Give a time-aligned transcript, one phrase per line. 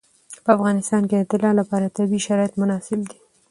[0.43, 3.17] په افغانستان کې د طلا لپاره طبیعي شرایط مناسب دي.